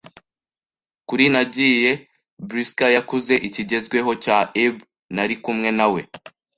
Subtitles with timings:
[1.07, 1.91] kure nagiye,
[2.47, 4.75] brisker yakuze ikigezweho cya ebb),
[5.15, 6.01] nari kumwe na we